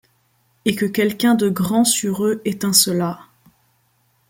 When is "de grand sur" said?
1.35-2.25